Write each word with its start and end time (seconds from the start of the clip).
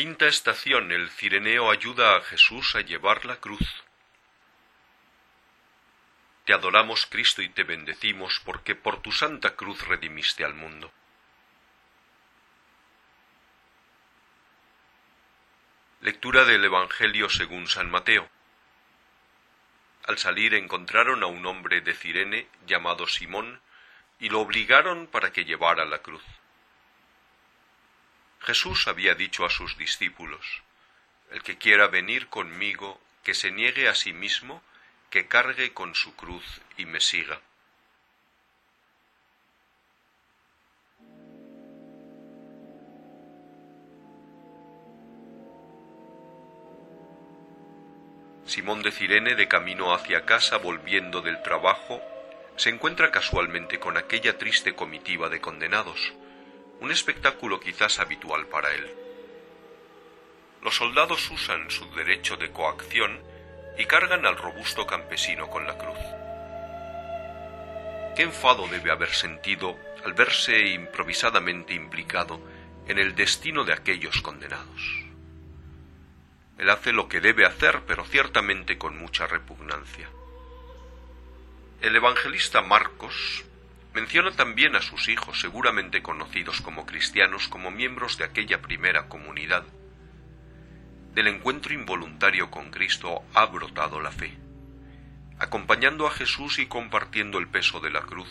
Quinta 0.00 0.28
estación. 0.28 0.92
El 0.92 1.10
Cireneo 1.10 1.70
ayuda 1.70 2.16
a 2.16 2.22
Jesús 2.22 2.74
a 2.74 2.80
llevar 2.80 3.26
la 3.26 3.36
cruz. 3.36 3.84
Te 6.46 6.54
adoramos, 6.54 7.04
Cristo, 7.04 7.42
y 7.42 7.50
te 7.50 7.64
bendecimos, 7.64 8.40
porque 8.42 8.74
por 8.74 9.02
tu 9.02 9.12
santa 9.12 9.56
cruz 9.56 9.86
redimiste 9.86 10.42
al 10.42 10.54
mundo. 10.54 10.90
Lectura 16.00 16.46
del 16.46 16.64
Evangelio 16.64 17.28
según 17.28 17.68
San 17.68 17.90
Mateo. 17.90 18.26
Al 20.06 20.16
salir 20.16 20.54
encontraron 20.54 21.22
a 21.22 21.26
un 21.26 21.44
hombre 21.44 21.82
de 21.82 21.92
Cirene 21.92 22.48
llamado 22.64 23.06
Simón 23.06 23.60
y 24.18 24.30
lo 24.30 24.40
obligaron 24.40 25.08
para 25.08 25.30
que 25.30 25.44
llevara 25.44 25.84
la 25.84 25.98
cruz. 25.98 26.24
Jesús 28.40 28.88
había 28.88 29.14
dicho 29.14 29.44
a 29.44 29.50
sus 29.50 29.76
discípulos, 29.76 30.62
El 31.30 31.42
que 31.42 31.58
quiera 31.58 31.88
venir 31.88 32.28
conmigo, 32.28 33.00
que 33.22 33.34
se 33.34 33.50
niegue 33.50 33.88
a 33.88 33.94
sí 33.94 34.12
mismo, 34.12 34.62
que 35.10 35.26
cargue 35.26 35.72
con 35.72 35.94
su 35.94 36.16
cruz 36.16 36.44
y 36.76 36.86
me 36.86 37.00
siga. 37.00 37.40
Simón 48.46 48.82
de 48.82 48.90
Cirene, 48.90 49.36
de 49.36 49.46
camino 49.46 49.94
hacia 49.94 50.24
casa, 50.24 50.56
volviendo 50.56 51.20
del 51.20 51.40
trabajo, 51.42 52.02
se 52.56 52.70
encuentra 52.70 53.12
casualmente 53.12 53.78
con 53.78 53.96
aquella 53.96 54.38
triste 54.38 54.74
comitiva 54.74 55.28
de 55.28 55.40
condenados, 55.40 56.12
un 56.80 56.90
espectáculo 56.90 57.60
quizás 57.60 57.98
habitual 57.98 58.46
para 58.46 58.72
él. 58.74 58.90
Los 60.62 60.76
soldados 60.76 61.30
usan 61.30 61.70
su 61.70 61.90
derecho 61.94 62.36
de 62.36 62.50
coacción 62.50 63.20
y 63.78 63.84
cargan 63.84 64.26
al 64.26 64.36
robusto 64.36 64.86
campesino 64.86 65.48
con 65.48 65.66
la 65.66 65.76
cruz. 65.76 65.98
Qué 68.16 68.22
enfado 68.22 68.66
debe 68.68 68.90
haber 68.90 69.10
sentido 69.10 69.78
al 70.04 70.14
verse 70.14 70.58
improvisadamente 70.68 71.74
implicado 71.74 72.40
en 72.88 72.98
el 72.98 73.14
destino 73.14 73.64
de 73.64 73.72
aquellos 73.72 74.20
condenados. 74.20 75.00
Él 76.58 76.68
hace 76.68 76.92
lo 76.92 77.08
que 77.08 77.20
debe 77.20 77.46
hacer, 77.46 77.82
pero 77.86 78.04
ciertamente 78.04 78.76
con 78.76 78.98
mucha 78.98 79.26
repugnancia. 79.26 80.08
El 81.80 81.96
evangelista 81.96 82.60
Marcos 82.60 83.44
menciona 83.94 84.30
también 84.32 84.76
a 84.76 84.82
sus 84.82 85.08
hijos, 85.08 85.40
seguramente 85.40 86.02
conocidos 86.02 86.60
como 86.60 86.86
cristianos, 86.86 87.48
como 87.48 87.70
miembros 87.70 88.18
de 88.18 88.24
aquella 88.24 88.62
primera 88.62 89.08
comunidad. 89.08 89.64
Del 91.14 91.26
encuentro 91.26 91.74
involuntario 91.74 92.50
con 92.50 92.70
Cristo 92.70 93.22
ha 93.34 93.46
brotado 93.46 94.00
la 94.00 94.12
fe. 94.12 94.36
Acompañando 95.38 96.06
a 96.06 96.10
Jesús 96.10 96.58
y 96.58 96.66
compartiendo 96.66 97.38
el 97.38 97.48
peso 97.48 97.80
de 97.80 97.90
la 97.90 98.02
cruz, 98.02 98.28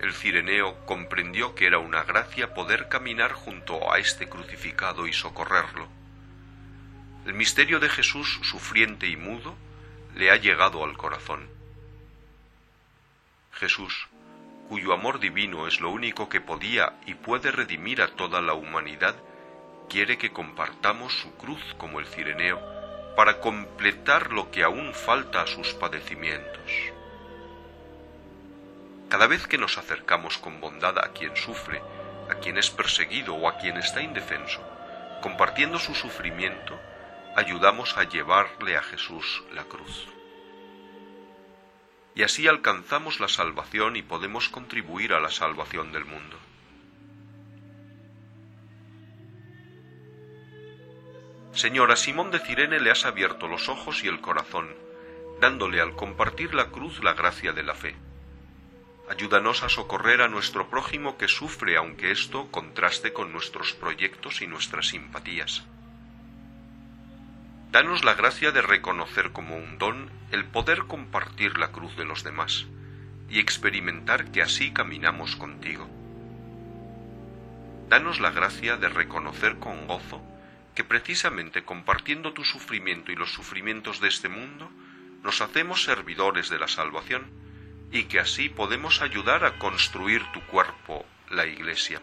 el 0.00 0.12
cireneo 0.12 0.84
comprendió 0.86 1.54
que 1.54 1.66
era 1.66 1.78
una 1.78 2.02
gracia 2.02 2.54
poder 2.54 2.88
caminar 2.88 3.32
junto 3.32 3.92
a 3.92 3.98
este 3.98 4.28
crucificado 4.28 5.06
y 5.06 5.12
socorrerlo 5.12 5.88
el 7.24 7.34
misterio 7.34 7.78
de 7.78 7.88
Jesús 7.88 8.40
sufriente 8.42 9.06
y 9.06 9.16
mudo 9.16 9.54
le 10.16 10.30
ha 10.30 10.36
llegado 10.36 10.84
al 10.84 10.96
corazón. 10.96 11.48
Jesús, 13.52 14.08
cuyo 14.72 14.94
amor 14.94 15.20
divino 15.20 15.66
es 15.66 15.82
lo 15.82 15.90
único 15.90 16.30
que 16.30 16.40
podía 16.40 16.94
y 17.04 17.12
puede 17.12 17.52
redimir 17.52 18.00
a 18.00 18.08
toda 18.08 18.40
la 18.40 18.54
humanidad, 18.54 19.14
quiere 19.86 20.16
que 20.16 20.32
compartamos 20.32 21.12
su 21.12 21.36
cruz 21.36 21.60
como 21.76 22.00
el 22.00 22.06
cireneo 22.06 22.58
para 23.14 23.38
completar 23.40 24.32
lo 24.32 24.50
que 24.50 24.64
aún 24.64 24.94
falta 24.94 25.42
a 25.42 25.46
sus 25.46 25.74
padecimientos. 25.74 26.72
Cada 29.10 29.26
vez 29.26 29.46
que 29.46 29.58
nos 29.58 29.76
acercamos 29.76 30.38
con 30.38 30.58
bondad 30.58 30.98
a 31.00 31.12
quien 31.12 31.36
sufre, 31.36 31.82
a 32.30 32.36
quien 32.36 32.56
es 32.56 32.70
perseguido 32.70 33.34
o 33.34 33.50
a 33.50 33.58
quien 33.58 33.76
está 33.76 34.00
indefenso, 34.00 34.62
compartiendo 35.20 35.78
su 35.78 35.94
sufrimiento, 35.94 36.80
ayudamos 37.36 37.98
a 37.98 38.04
llevarle 38.04 38.78
a 38.78 38.82
Jesús 38.82 39.44
la 39.52 39.64
cruz. 39.64 40.08
Y 42.14 42.22
así 42.22 42.46
alcanzamos 42.46 43.20
la 43.20 43.28
salvación 43.28 43.96
y 43.96 44.02
podemos 44.02 44.48
contribuir 44.48 45.14
a 45.14 45.20
la 45.20 45.30
salvación 45.30 45.92
del 45.92 46.04
mundo. 46.04 46.38
Señor, 51.52 51.90
a 51.90 51.96
Simón 51.96 52.30
de 52.30 52.38
Cirene 52.38 52.80
le 52.80 52.90
has 52.90 53.04
abierto 53.04 53.46
los 53.46 53.68
ojos 53.68 54.04
y 54.04 54.08
el 54.08 54.20
corazón, 54.20 54.74
dándole 55.40 55.80
al 55.80 55.94
compartir 55.94 56.54
la 56.54 56.70
cruz 56.70 57.02
la 57.04 57.12
gracia 57.12 57.52
de 57.52 57.62
la 57.62 57.74
fe. 57.74 57.94
Ayúdanos 59.10 59.62
a 59.62 59.68
socorrer 59.68 60.22
a 60.22 60.28
nuestro 60.28 60.70
prójimo 60.70 61.18
que 61.18 61.28
sufre, 61.28 61.76
aunque 61.76 62.10
esto 62.10 62.50
contraste 62.50 63.12
con 63.12 63.32
nuestros 63.32 63.74
proyectos 63.74 64.40
y 64.40 64.46
nuestras 64.46 64.88
simpatías. 64.88 65.64
Danos 67.72 68.04
la 68.04 68.12
gracia 68.12 68.52
de 68.52 68.60
reconocer 68.60 69.32
como 69.32 69.56
un 69.56 69.78
don 69.78 70.10
el 70.30 70.44
poder 70.44 70.80
compartir 70.80 71.56
la 71.56 71.72
cruz 71.72 71.96
de 71.96 72.04
los 72.04 72.22
demás 72.22 72.66
y 73.30 73.38
experimentar 73.38 74.30
que 74.30 74.42
así 74.42 74.74
caminamos 74.74 75.36
contigo. 75.36 75.88
Danos 77.88 78.20
la 78.20 78.30
gracia 78.30 78.76
de 78.76 78.90
reconocer 78.90 79.58
con 79.58 79.86
gozo 79.86 80.20
que 80.74 80.84
precisamente 80.84 81.64
compartiendo 81.64 82.34
tu 82.34 82.44
sufrimiento 82.44 83.10
y 83.10 83.16
los 83.16 83.32
sufrimientos 83.32 84.02
de 84.02 84.08
este 84.08 84.28
mundo, 84.28 84.70
nos 85.22 85.40
hacemos 85.40 85.82
servidores 85.82 86.50
de 86.50 86.58
la 86.58 86.68
salvación 86.68 87.30
y 87.90 88.04
que 88.04 88.20
así 88.20 88.50
podemos 88.50 89.00
ayudar 89.00 89.46
a 89.46 89.58
construir 89.58 90.22
tu 90.34 90.42
cuerpo, 90.42 91.06
la 91.30 91.46
Iglesia. 91.46 92.02